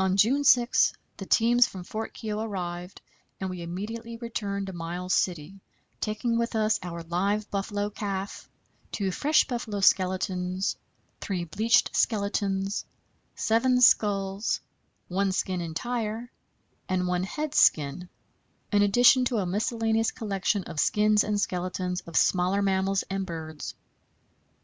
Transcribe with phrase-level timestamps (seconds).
[0.00, 3.00] On June 6 the teams from Fort Keogh arrived,
[3.38, 5.60] and we immediately returned to Miles City,
[6.00, 8.48] taking with us our live buffalo calf,
[8.90, 10.76] two fresh buffalo skeletons,
[11.20, 12.84] three bleached skeletons,
[13.36, 14.60] seven skulls,
[15.06, 16.32] one skin entire,
[16.88, 18.08] and one head skin,
[18.72, 23.76] in addition to a miscellaneous collection of skins and skeletons of smaller mammals and birds.